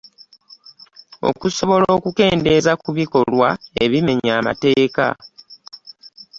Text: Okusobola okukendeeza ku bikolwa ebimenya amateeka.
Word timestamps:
Okusobola 1.29 1.85
okukendeeza 1.97 2.71
ku 2.81 2.89
bikolwa 2.97 3.49
ebimenya 3.83 4.31
amateeka. 4.39 5.05